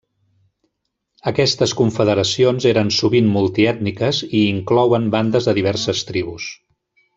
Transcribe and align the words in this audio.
Aquestes 1.31 1.73
confederacions 1.81 2.65
eren 2.71 2.89
sovint 3.01 3.29
multiètniques 3.37 4.23
i 4.29 4.33
hi 4.41 4.43
inclouen 4.55 5.07
bandes 5.19 5.51
de 5.51 5.57
diverses 5.61 6.03
tribus. 6.11 6.53